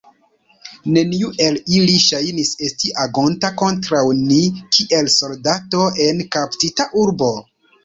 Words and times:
Neniu 0.93 1.27
el 1.47 1.59
ili 1.79 1.97
ŝajnis 2.05 2.53
esti 2.69 2.91
agonta 3.03 3.53
kontraŭ 3.61 4.03
ni 4.23 4.41
kiel 4.79 5.13
soldato 5.19 5.85
en 6.09 6.27
kaptita 6.39 6.91
urbo. 7.07 7.33